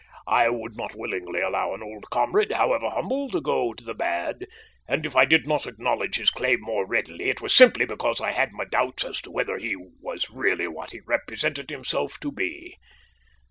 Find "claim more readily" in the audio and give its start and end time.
6.31-7.25